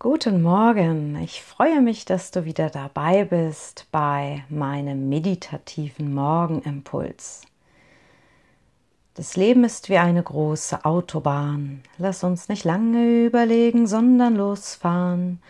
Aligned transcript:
Guten 0.00 0.42
Morgen, 0.42 1.18
ich 1.24 1.42
freue 1.42 1.80
mich, 1.80 2.04
dass 2.04 2.30
du 2.30 2.44
wieder 2.44 2.70
dabei 2.70 3.24
bist 3.24 3.88
bei 3.90 4.44
meinem 4.48 5.08
meditativen 5.08 6.14
Morgenimpuls. 6.14 7.42
Das 9.14 9.36
Leben 9.36 9.64
ist 9.64 9.88
wie 9.88 9.98
eine 9.98 10.22
große 10.22 10.84
Autobahn. 10.84 11.82
Lass 11.98 12.22
uns 12.22 12.48
nicht 12.48 12.62
lange 12.62 13.26
überlegen, 13.26 13.88
sondern 13.88 14.36
losfahren. 14.36 15.42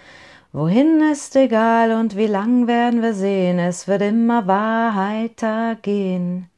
Wohin 0.54 1.02
ist 1.12 1.36
egal 1.36 1.92
und 1.92 2.16
wie 2.16 2.26
lang 2.26 2.66
werden 2.66 3.02
wir 3.02 3.12
sehen, 3.12 3.58
es 3.58 3.86
wird 3.86 4.00
immer 4.00 4.46
weitergehen. 4.46 6.48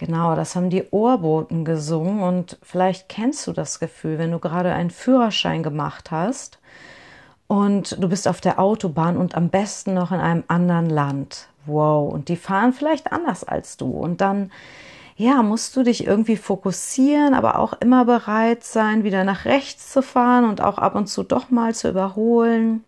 Genau, 0.00 0.34
das 0.34 0.56
haben 0.56 0.70
die 0.70 0.84
Ohrboten 0.92 1.66
gesungen 1.66 2.22
und 2.22 2.56
vielleicht 2.62 3.10
kennst 3.10 3.46
du 3.46 3.52
das 3.52 3.78
Gefühl, 3.80 4.16
wenn 4.16 4.30
du 4.30 4.38
gerade 4.38 4.72
einen 4.72 4.88
Führerschein 4.88 5.62
gemacht 5.62 6.10
hast 6.10 6.58
und 7.48 8.02
du 8.02 8.08
bist 8.08 8.26
auf 8.26 8.40
der 8.40 8.58
Autobahn 8.58 9.18
und 9.18 9.34
am 9.34 9.50
besten 9.50 9.92
noch 9.92 10.10
in 10.10 10.20
einem 10.20 10.44
anderen 10.48 10.88
Land. 10.88 11.48
Wow, 11.66 12.10
und 12.10 12.30
die 12.30 12.36
fahren 12.36 12.72
vielleicht 12.72 13.12
anders 13.12 13.44
als 13.44 13.76
du 13.76 13.90
und 13.90 14.22
dann 14.22 14.50
ja, 15.16 15.42
musst 15.42 15.76
du 15.76 15.82
dich 15.82 16.06
irgendwie 16.06 16.38
fokussieren, 16.38 17.34
aber 17.34 17.58
auch 17.58 17.74
immer 17.74 18.06
bereit 18.06 18.64
sein, 18.64 19.04
wieder 19.04 19.24
nach 19.24 19.44
rechts 19.44 19.92
zu 19.92 20.02
fahren 20.02 20.48
und 20.48 20.62
auch 20.62 20.78
ab 20.78 20.94
und 20.94 21.08
zu 21.08 21.24
doch 21.24 21.50
mal 21.50 21.74
zu 21.74 21.90
überholen. 21.90 22.84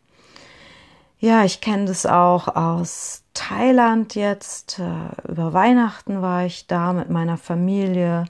Ja, 1.24 1.44
ich 1.44 1.60
kenne 1.60 1.84
das 1.84 2.04
auch 2.04 2.48
aus 2.48 3.22
Thailand 3.32 4.16
jetzt. 4.16 4.80
Äh, 4.80 5.30
über 5.30 5.52
Weihnachten 5.52 6.20
war 6.20 6.44
ich 6.44 6.66
da 6.66 6.92
mit 6.92 7.10
meiner 7.10 7.36
Familie. 7.36 8.24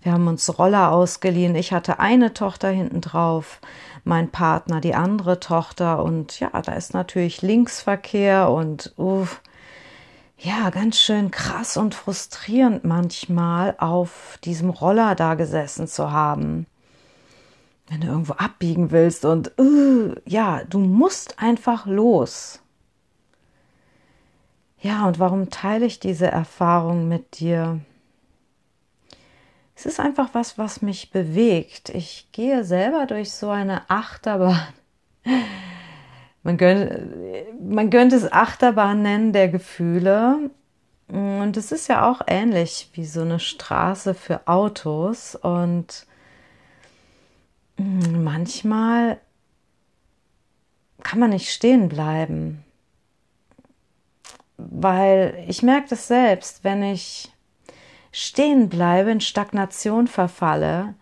Wir 0.00 0.12
haben 0.12 0.26
uns 0.26 0.58
Roller 0.58 0.90
ausgeliehen. 0.90 1.54
Ich 1.54 1.74
hatte 1.74 1.98
eine 1.98 2.32
Tochter 2.32 2.70
hinten 2.70 3.02
drauf, 3.02 3.60
mein 4.04 4.30
Partner 4.30 4.80
die 4.80 4.94
andere 4.94 5.38
Tochter. 5.38 6.02
Und 6.02 6.40
ja, 6.40 6.48
da 6.62 6.72
ist 6.72 6.94
natürlich 6.94 7.42
Linksverkehr 7.42 8.50
und 8.50 8.94
uff, 8.96 9.42
ja, 10.38 10.70
ganz 10.70 10.98
schön 10.98 11.30
krass 11.30 11.76
und 11.76 11.94
frustrierend 11.94 12.84
manchmal 12.84 13.74
auf 13.76 14.38
diesem 14.44 14.70
Roller 14.70 15.14
da 15.14 15.34
gesessen 15.34 15.86
zu 15.86 16.10
haben 16.10 16.66
wenn 17.90 18.00
du 18.02 18.06
irgendwo 18.06 18.34
abbiegen 18.34 18.92
willst 18.92 19.24
und 19.24 19.50
uh, 19.58 20.14
ja, 20.24 20.62
du 20.64 20.78
musst 20.78 21.40
einfach 21.40 21.86
los. 21.86 22.60
Ja, 24.80 25.06
und 25.08 25.18
warum 25.18 25.50
teile 25.50 25.86
ich 25.86 25.98
diese 25.98 26.28
Erfahrung 26.28 27.08
mit 27.08 27.40
dir? 27.40 27.80
Es 29.74 29.86
ist 29.86 29.98
einfach 29.98 30.30
was, 30.34 30.56
was 30.56 30.82
mich 30.82 31.10
bewegt. 31.10 31.88
Ich 31.88 32.28
gehe 32.30 32.64
selber 32.64 33.06
durch 33.06 33.32
so 33.32 33.50
eine 33.50 33.90
Achterbahn. 33.90 34.68
Man 36.42 36.56
könnte, 36.56 37.46
man 37.60 37.90
könnte 37.90 38.16
es 38.16 38.32
Achterbahn 38.32 39.02
nennen 39.02 39.32
der 39.32 39.48
Gefühle. 39.48 40.50
Und 41.08 41.56
es 41.56 41.72
ist 41.72 41.88
ja 41.88 42.08
auch 42.08 42.22
ähnlich 42.26 42.88
wie 42.94 43.04
so 43.04 43.22
eine 43.22 43.40
Straße 43.40 44.14
für 44.14 44.46
Autos. 44.46 45.34
Und 45.34 46.06
manchmal 47.80 49.20
kann 51.02 51.18
man 51.18 51.30
nicht 51.30 51.50
stehen 51.50 51.88
bleiben, 51.88 52.64
weil 54.58 55.44
ich 55.48 55.62
merke 55.62 55.88
das 55.88 56.08
selbst, 56.08 56.62
wenn 56.62 56.82
ich 56.82 57.32
stehen 58.12 58.68
bleibe, 58.68 59.10
in 59.10 59.20
Stagnation 59.20 60.08
verfalle, 60.08 60.94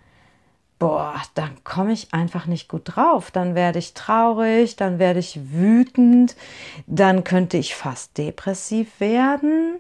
boah, 0.78 1.20
dann 1.34 1.64
komme 1.64 1.92
ich 1.92 2.14
einfach 2.14 2.46
nicht 2.46 2.68
gut 2.68 2.82
drauf. 2.84 3.32
Dann 3.32 3.56
werde 3.56 3.80
ich 3.80 3.94
traurig, 3.94 4.76
dann 4.76 5.00
werde 5.00 5.18
ich 5.18 5.52
wütend, 5.52 6.36
dann 6.86 7.24
könnte 7.24 7.56
ich 7.56 7.74
fast 7.74 8.16
depressiv 8.18 9.00
werden. 9.00 9.78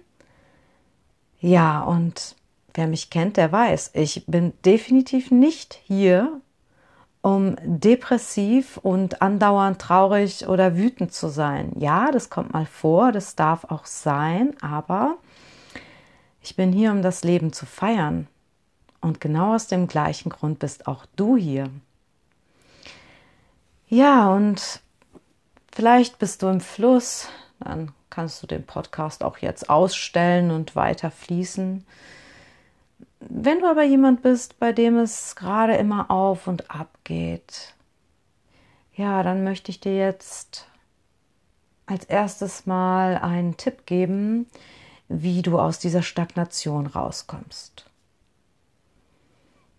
Ja, 1.40 1.82
und 1.82 2.34
wer 2.74 2.88
mich 2.88 3.10
kennt, 3.10 3.36
der 3.36 3.52
weiß, 3.52 3.92
ich 3.94 4.24
bin 4.26 4.52
definitiv 4.64 5.30
nicht 5.30 5.78
hier, 5.84 6.40
um 7.22 7.56
depressiv 7.62 8.76
und 8.78 9.22
andauernd 9.22 9.80
traurig 9.80 10.46
oder 10.48 10.76
wütend 10.76 11.12
zu 11.12 11.28
sein. 11.28 11.72
Ja, 11.78 12.10
das 12.10 12.30
kommt 12.30 12.52
mal 12.52 12.66
vor, 12.66 13.12
das 13.12 13.34
darf 13.34 13.64
auch 13.64 13.86
sein, 13.86 14.54
aber 14.60 15.16
ich 16.42 16.56
bin 16.56 16.72
hier, 16.72 16.92
um 16.92 17.02
das 17.02 17.24
Leben 17.24 17.52
zu 17.52 17.66
feiern. 17.66 18.28
Und 19.00 19.20
genau 19.20 19.54
aus 19.54 19.66
dem 19.66 19.86
gleichen 19.86 20.30
Grund 20.30 20.58
bist 20.58 20.86
auch 20.86 21.06
du 21.16 21.36
hier. 21.36 21.70
Ja, 23.88 24.32
und 24.34 24.80
vielleicht 25.72 26.18
bist 26.18 26.42
du 26.42 26.48
im 26.48 26.60
Fluss, 26.60 27.28
dann 27.60 27.92
kannst 28.10 28.42
du 28.42 28.46
den 28.46 28.64
Podcast 28.64 29.22
auch 29.22 29.38
jetzt 29.38 29.70
ausstellen 29.70 30.50
und 30.50 30.76
weiter 30.76 31.10
fließen. 31.10 31.86
Wenn 33.20 33.60
du 33.60 33.66
aber 33.66 33.82
jemand 33.82 34.22
bist, 34.22 34.58
bei 34.58 34.72
dem 34.72 34.96
es 34.96 35.34
gerade 35.34 35.76
immer 35.76 36.10
auf 36.10 36.46
und 36.46 36.70
ab 36.70 36.98
geht, 37.04 37.74
ja, 38.94 39.22
dann 39.22 39.44
möchte 39.44 39.70
ich 39.70 39.80
dir 39.80 39.96
jetzt 39.96 40.66
als 41.86 42.04
erstes 42.04 42.66
mal 42.66 43.16
einen 43.16 43.56
Tipp 43.56 43.86
geben, 43.86 44.46
wie 45.08 45.42
du 45.42 45.58
aus 45.58 45.78
dieser 45.78 46.02
Stagnation 46.02 46.86
rauskommst. 46.86 47.86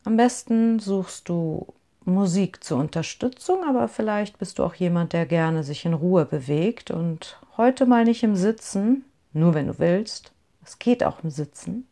Am 0.04 0.18
besten 0.18 0.80
suchst 0.80 1.30
du 1.30 1.68
Musik 2.06 2.64
zur 2.64 2.80
Unterstützung, 2.80 3.64
aber 3.64 3.88
vielleicht 3.88 4.40
bist 4.40 4.58
du 4.58 4.64
auch 4.64 4.74
jemand, 4.74 5.14
der 5.14 5.26
gerne 5.26 5.64
sich 5.64 5.86
in 5.86 5.94
Ruhe 5.94 6.26
bewegt 6.26 6.90
und 6.90 7.40
heute 7.58 7.86
mal 7.86 8.06
nicht 8.06 8.24
im 8.24 8.36
Sitzen, 8.36 9.06
nur 9.34 9.54
wenn 9.54 9.68
du 9.68 9.78
willst. 9.78 10.32
Es 10.66 10.80
geht 10.80 11.04
auch 11.04 11.24
im 11.24 11.30
Sitzen. 11.30 11.88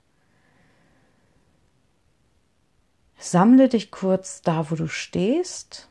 Sammle 3.18 3.68
dich 3.68 3.92
kurz 3.92 4.42
da, 4.42 4.70
wo 4.70 4.76
du 4.76 4.88
stehst 4.88 5.90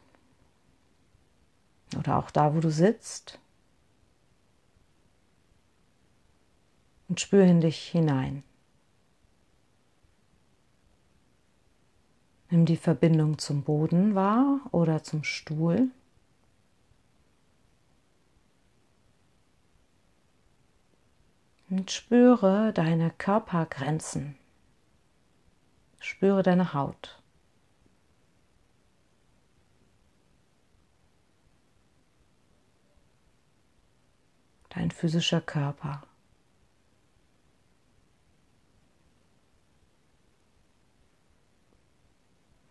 oder 1.99 2.19
auch 2.19 2.31
da, 2.31 2.55
wo 2.55 2.61
du 2.61 2.71
sitzt 2.71 3.39
und 7.09 7.21
spüre 7.21 7.49
in 7.49 7.61
dich 7.61 7.79
hinein. 7.89 8.43
Nimm 12.51 12.65
die 12.65 12.77
Verbindung 12.77 13.39
zum 13.39 13.63
Boden 13.63 14.15
wahr 14.15 14.61
oder 14.71 15.03
zum 15.03 15.25
Stuhl. 15.25 15.91
Und 21.69 21.91
spüre 21.91 22.73
deine 22.73 23.11
Körpergrenzen. 23.11 24.37
Spüre 26.07 26.45
deine 26.45 26.73
Haut. 26.73 27.21
Dein 34.69 34.93
physischer 34.93 35.41
Körper. 35.41 36.05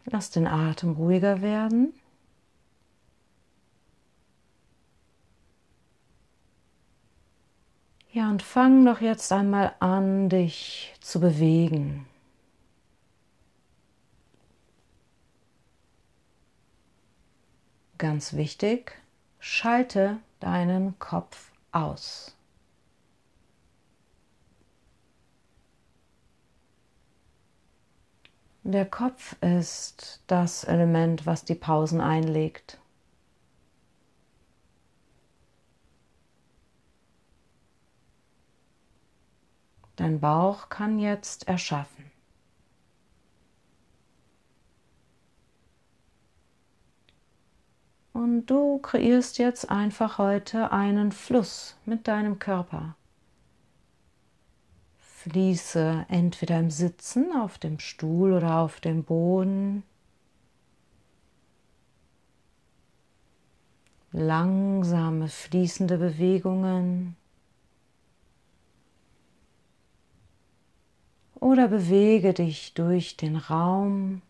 Lass 0.05 0.31
den 0.31 0.47
Atem 0.47 0.93
ruhiger 0.93 1.41
werden. 1.41 1.93
Ja, 8.13 8.29
und 8.29 8.41
fang 8.41 8.85
doch 8.85 9.01
jetzt 9.01 9.29
einmal 9.33 9.75
an, 9.81 10.29
dich 10.29 10.95
zu 11.01 11.19
bewegen. 11.19 12.07
Ganz 17.97 18.33
wichtig, 18.33 18.93
schalte 19.39 20.19
deinen 20.41 20.99
Kopf 20.99 21.51
aus. 21.71 22.35
Der 28.63 28.85
Kopf 28.85 29.35
ist 29.41 30.21
das 30.27 30.63
Element, 30.63 31.25
was 31.25 31.45
die 31.45 31.55
Pausen 31.55 32.01
einlegt. 32.01 32.79
Dein 39.95 40.19
Bauch 40.19 40.67
kann 40.69 40.99
jetzt 40.99 41.47
erschaffen. 41.47 42.04
Und 48.25 48.47
du 48.47 48.79
kreierst 48.79 49.37
jetzt 49.37 49.69
einfach 49.69 50.17
heute 50.17 50.71
einen 50.71 51.11
Fluss 51.11 51.77
mit 51.85 52.07
deinem 52.07 52.39
Körper. 52.39 52.95
Fließe 54.97 56.07
entweder 56.09 56.59
im 56.59 56.71
Sitzen 56.71 57.31
auf 57.39 57.59
dem 57.59 57.77
Stuhl 57.77 58.33
oder 58.33 58.57
auf 58.61 58.79
dem 58.79 59.03
Boden. 59.03 59.83
langsame, 64.11 65.27
fließende 65.27 65.99
Bewegungen. 65.99 67.15
Oder 71.35 71.67
bewege 71.67 72.33
dich 72.33 72.73
durch 72.73 73.17
den 73.17 73.35
Raum 73.35 74.23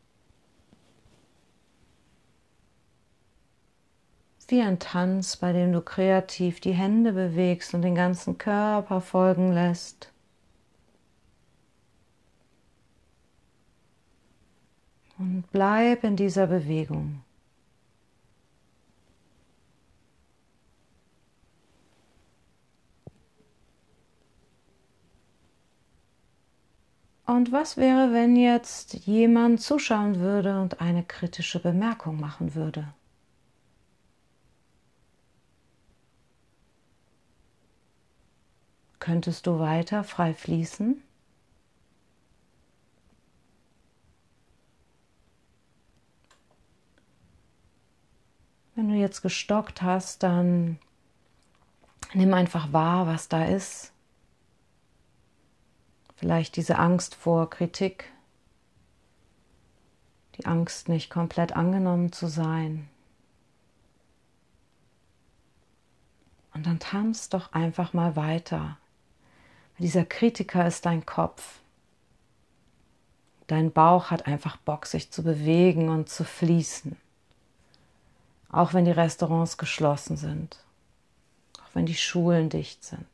wie 4.52 4.62
ein 4.62 4.80
Tanz, 4.80 5.38
bei 5.38 5.54
dem 5.54 5.74
du 5.74 5.82
kreativ 5.82 6.60
die 6.60 6.74
Hände 6.74 7.14
bewegst 7.14 7.74
und 7.74 7.82
den 7.82 7.96
ganzen 7.96 8.38
Körper 8.38 9.02
folgen 9.02 9.54
lässt. 9.54 10.12
Und 15.18 15.46
bleib 15.52 16.04
in 16.04 16.16
dieser 16.16 16.48
Bewegung. 16.48 17.22
Und 27.26 27.52
was 27.52 27.76
wäre, 27.76 28.14
wenn 28.14 28.36
jetzt 28.36 28.94
jemand 29.08 29.60
zuschauen 29.60 30.20
würde 30.20 30.62
und 30.62 30.80
eine 30.80 31.04
kritische 31.04 31.60
Bemerkung 31.60 32.20
machen 32.20 32.54
würde? 32.54 32.94
Könntest 39.06 39.46
du 39.46 39.60
weiter 39.60 40.04
frei 40.04 40.34
fließen? 40.34 41.00
Wenn 48.74 48.90
du 48.90 48.96
jetzt 48.96 49.22
gestockt 49.22 49.84
hast, 49.84 50.24
dann 50.24 50.80
nimm 52.16 52.34
einfach 52.34 52.74
wahr, 52.74 53.06
was 53.06 53.28
da 53.30 53.46
ist. 53.46 53.94
Vielleicht 56.16 56.56
diese 56.56 56.80
Angst 56.80 57.14
vor 57.14 57.52
Kritik, 57.52 58.12
die 60.40 60.48
Angst, 60.48 60.90
nicht 60.90 61.12
komplett 61.12 61.56
angenommen 61.56 62.12
zu 62.12 62.26
sein. 62.26 62.90
Und 66.56 66.66
dann 66.66 66.80
tanz 66.80 67.30
doch 67.30 67.54
einfach 67.54 67.94
mal 67.94 68.16
weiter. 68.16 68.80
Dieser 69.78 70.06
Kritiker 70.06 70.66
ist 70.66 70.86
dein 70.86 71.06
Kopf. 71.06 71.60
Dein 73.48 73.72
Bauch 73.72 74.10
hat 74.10 74.26
einfach 74.26 74.58
Bock, 74.58 74.86
sich 74.86 75.12
zu 75.12 75.22
bewegen 75.22 75.90
und 75.90 76.10
zu 76.10 76.24
fließen. 76.24 76.96
Auch 78.50 78.74
wenn 78.74 78.86
die 78.86 78.92
Restaurants 78.92 79.58
geschlossen 79.58 80.18
sind. 80.18 80.64
Auch 81.60 81.76
wenn 81.76 81.86
die 81.86 81.96
Schulen 81.96 82.50
dicht 82.50 82.84
sind. 82.84 83.06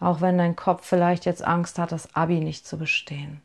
Auch 0.00 0.20
wenn 0.20 0.38
dein 0.38 0.56
Kopf 0.56 0.86
vielleicht 0.86 1.24
jetzt 1.24 1.42
Angst 1.44 1.78
hat, 1.78 1.92
das 1.92 2.14
Abi 2.14 2.40
nicht 2.40 2.66
zu 2.66 2.78
bestehen. 2.78 3.40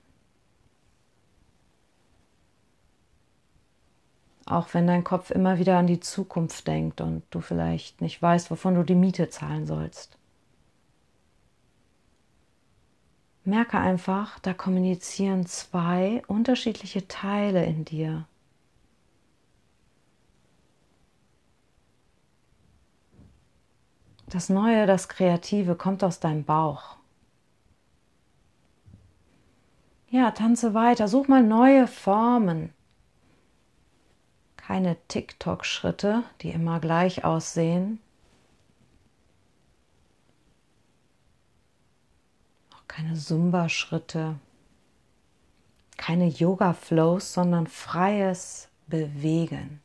Auch 4.45 4.74
wenn 4.74 4.86
dein 4.86 5.03
Kopf 5.03 5.31
immer 5.31 5.57
wieder 5.57 5.77
an 5.77 5.88
die 5.88 6.00
Zukunft 6.00 6.68
denkt 6.68 7.01
und 7.01 7.24
du 7.31 7.42
vielleicht 7.42 8.01
nicht 8.01 8.21
weißt, 8.21 8.51
wovon 8.51 8.75
du 8.75 8.83
die 8.83 8.95
Miete 8.95 9.30
zahlen 9.30 9.65
sollst. 9.65 10.18
Merke 13.44 13.80
einfach, 13.80 14.39
da 14.39 14.53
kommunizieren 14.53 15.45
zwei 15.45 16.24
unterschiedliche 16.27 17.07
Teile 17.07 17.65
in 17.65 17.86
dir. 17.86 18.27
Das 24.30 24.50
Neue, 24.50 24.88
das 24.88 25.07
Kreative 25.07 25.75
kommt 25.75 26.03
aus 26.03 26.19
deinem 26.19 26.44
Bauch. 26.44 26.98
Ja, 30.09 30.31
tanze 30.31 30.74
weiter, 30.74 31.07
such 31.07 31.27
mal 31.27 31.44
neue 31.44 31.88
Formen 31.88 32.75
keine 34.65 34.97
TikTok-Schritte, 35.09 36.23
die 36.41 36.50
immer 36.50 36.79
gleich 36.79 37.23
aussehen. 37.23 38.00
Auch 42.73 42.88
keine 42.88 43.13
Zumba-Schritte, 43.13 44.39
keine 45.97 46.27
Yoga-Flows, 46.27 47.33
sondern 47.33 47.67
freies 47.67 48.69
Bewegen. 48.88 49.81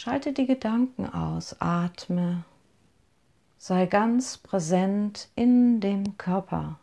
Schalte 0.00 0.32
die 0.32 0.46
Gedanken 0.46 1.12
aus, 1.12 1.56
atme, 1.60 2.44
sei 3.58 3.86
ganz 3.86 4.38
präsent 4.38 5.28
in 5.34 5.80
dem 5.80 6.16
Körper, 6.16 6.78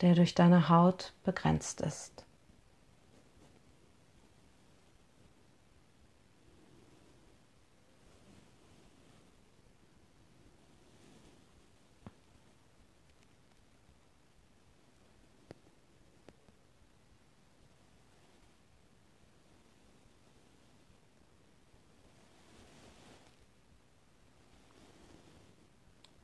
der 0.00 0.14
durch 0.14 0.36
deine 0.36 0.68
Haut 0.68 1.12
begrenzt 1.24 1.80
ist. 1.80 2.24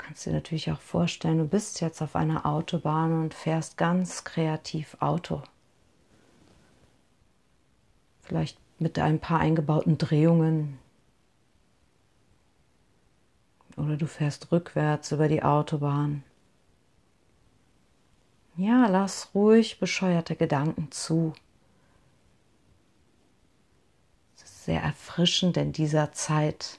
Kannst 0.07 0.25
dir 0.25 0.33
natürlich 0.33 0.71
auch 0.71 0.81
vorstellen, 0.81 1.39
du 1.39 1.49
bist 1.49 1.81
jetzt 1.81 2.01
auf 2.01 2.15
einer 2.15 2.47
Autobahn 2.47 3.23
und 3.23 3.35
fährst 3.35 3.77
ganz 3.77 4.23
kreativ 4.23 4.97
Auto. 5.01 5.43
Vielleicht 8.21 8.57
mit 8.79 9.01
ein 9.01 9.19
paar 9.19 9.41
eingebauten 9.41 9.99
Drehungen. 9.99 10.79
Oder 13.77 13.97
du 13.97 14.07
fährst 14.07 14.53
rückwärts 14.53 15.11
über 15.11 15.27
die 15.27 15.43
Autobahn. 15.43 16.23
Ja, 18.57 18.87
lass 18.87 19.35
ruhig 19.35 19.81
bescheuerte 19.81 20.37
Gedanken 20.37 20.93
zu. 20.93 21.33
Es 24.37 24.45
ist 24.45 24.65
sehr 24.67 24.83
erfrischend 24.83 25.57
in 25.57 25.73
dieser 25.73 26.13
Zeit 26.13 26.79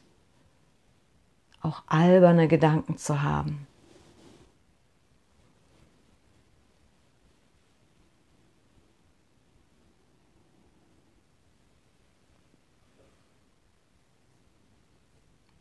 auch 1.67 1.83
alberne 1.87 2.47
Gedanken 2.47 2.97
zu 2.97 3.21
haben. 3.21 3.67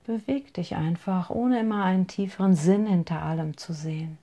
Beweg 0.05 0.55
dich 0.55 0.77
einfach, 0.77 1.31
ohne 1.31 1.59
immer 1.59 1.85
einen 1.85 2.07
tieferen 2.07 2.55
Sinn 2.55 2.87
hinter 2.87 3.23
allem 3.23 3.57
zu 3.57 3.73
sehen. 3.73 4.19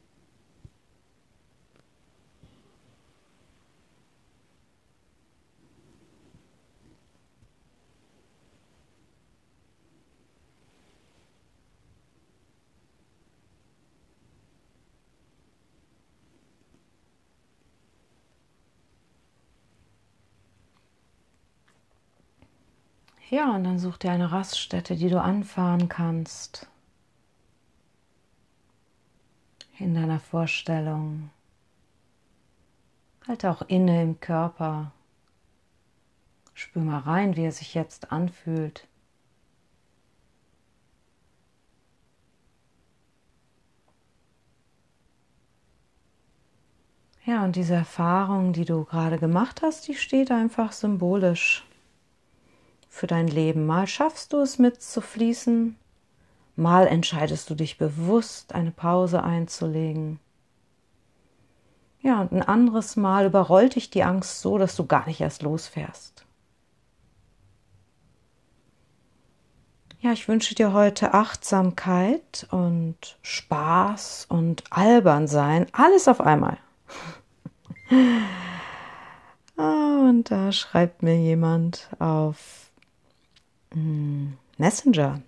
Ja, 23.34 23.56
und 23.56 23.64
dann 23.64 23.80
such 23.80 23.98
dir 23.98 24.12
eine 24.12 24.32
Raststätte, 24.32 24.96
die 24.96 25.10
du 25.10 25.20
anfahren 25.20 25.90
kannst. 25.90 26.68
In 29.80 29.96
deiner 29.96 30.20
Vorstellung. 30.20 31.32
Halte 33.28 33.50
auch 33.50 33.64
inne 33.64 34.04
im 34.04 34.20
Körper. 34.20 34.92
Spür 36.54 36.84
mal 36.84 37.00
rein, 37.00 37.36
wie 37.36 37.46
er 37.46 37.52
sich 37.52 37.74
jetzt 37.74 38.12
anfühlt. 38.12 38.88
Ja, 47.26 47.44
und 47.44 47.56
diese 47.56 47.74
Erfahrung, 47.74 48.54
die 48.54 48.66
du 48.66 48.86
gerade 48.86 49.18
gemacht 49.18 49.64
hast, 49.64 49.88
die 49.88 49.96
steht 49.96 50.30
einfach 50.30 50.72
symbolisch 50.72 51.66
für 52.94 53.08
dein 53.08 53.28
Leben. 53.28 53.66
Mal 53.66 53.88
schaffst 53.88 54.34
du 54.34 54.38
es 54.38 54.60
mitzufließen, 54.60 55.76
mal 56.56 56.86
entscheidest 56.86 57.50
du 57.50 57.56
dich 57.56 57.80
bewusst, 57.80 58.54
eine 58.54 58.70
Pause 58.70 59.24
einzulegen. 59.24 60.20
Ja, 62.02 62.22
und 62.22 62.32
ein 62.32 62.44
anderes 62.44 62.96
Mal 62.96 63.26
überrollt 63.26 63.76
dich 63.76 63.90
die 63.90 64.04
Angst 64.04 64.42
so, 64.42 64.60
dass 64.60 64.76
du 64.76 64.86
gar 64.86 65.08
nicht 65.08 65.22
erst 65.22 65.42
losfährst. 65.42 66.24
Ja, 70.02 70.12
ich 70.12 70.28
wünsche 70.28 70.54
dir 70.54 70.72
heute 70.74 71.16
Achtsamkeit 71.16 72.46
und 72.52 73.18
Spaß 73.24 74.28
und 74.30 74.66
albern 74.70 75.28
sein, 75.28 75.66
alles 75.72 76.08
auf 76.08 76.22
einmal. 76.22 76.58
Ah, 79.56 80.10
und 80.10 80.32
da 80.32 80.52
schreibt 80.52 81.04
mir 81.04 81.16
jemand 81.16 81.88
auf 82.00 82.63
Messenger. 84.58 85.22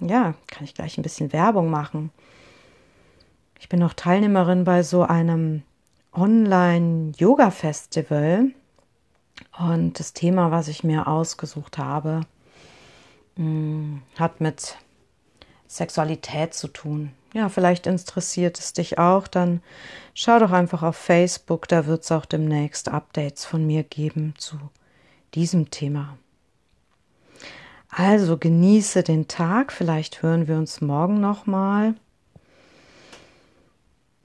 Ja, 0.00 0.34
kann 0.46 0.64
ich 0.64 0.74
gleich 0.74 0.98
ein 0.98 1.02
bisschen 1.02 1.32
Werbung 1.32 1.70
machen. 1.70 2.10
Ich 3.58 3.68
bin 3.68 3.80
noch 3.80 3.94
Teilnehmerin 3.94 4.64
bei 4.64 4.82
so 4.82 5.02
einem 5.02 5.62
Online-Yoga-Festival. 6.12 8.50
Und 9.58 9.98
das 9.98 10.12
Thema, 10.12 10.50
was 10.50 10.68
ich 10.68 10.84
mir 10.84 11.08
ausgesucht 11.08 11.78
habe, 11.78 12.20
hm, 13.36 14.02
hat 14.18 14.40
mit 14.40 14.76
Sexualität 15.66 16.54
zu 16.54 16.68
tun. 16.68 17.12
Ja, 17.34 17.48
vielleicht 17.48 17.86
interessiert 17.86 18.58
es 18.58 18.72
dich 18.72 18.98
auch, 18.98 19.28
dann 19.28 19.62
schau 20.14 20.38
doch 20.38 20.50
einfach 20.50 20.82
auf 20.82 20.96
Facebook, 20.96 21.68
da 21.68 21.86
wird 21.86 22.02
es 22.02 22.10
auch 22.10 22.24
demnächst 22.24 22.88
Updates 22.88 23.44
von 23.44 23.66
mir 23.66 23.82
geben 23.82 24.34
zu 24.38 24.58
diesem 25.34 25.70
Thema. 25.70 26.16
Also 27.88 28.36
genieße 28.36 29.02
den 29.02 29.28
Tag, 29.28 29.72
vielleicht 29.72 30.22
hören 30.22 30.46
wir 30.46 30.56
uns 30.56 30.80
morgen 30.80 31.20
nochmal. 31.20 31.94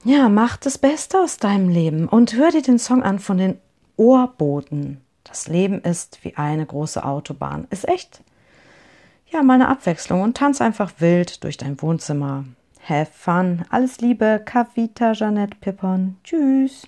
Ja, 0.04 0.28
mach 0.28 0.58
das 0.58 0.76
Beste 0.76 1.18
aus 1.18 1.38
deinem 1.38 1.70
Leben 1.70 2.08
und 2.08 2.34
hör 2.34 2.50
dir 2.50 2.62
den 2.62 2.78
Song 2.78 3.02
an 3.02 3.18
von 3.18 3.38
den 3.38 3.58
Ohrboten. 3.96 5.00
Das 5.24 5.48
Leben 5.48 5.80
ist 5.80 6.22
wie 6.22 6.36
eine 6.36 6.66
große 6.66 7.02
Autobahn. 7.02 7.66
Ist 7.70 7.88
echt 7.88 8.22
ja, 9.34 9.42
mal 9.42 9.54
eine 9.54 9.68
Abwechslung 9.68 10.22
und 10.22 10.36
tanz 10.36 10.60
einfach 10.60 10.92
wild 10.98 11.42
durch 11.42 11.56
dein 11.56 11.80
Wohnzimmer. 11.82 12.44
Have 12.88 13.10
fun. 13.12 13.64
Alles 13.70 14.00
Liebe, 14.00 14.40
Kavita 14.44 15.12
Janette 15.12 15.56
Pippon. 15.60 16.16
Tschüss. 16.22 16.86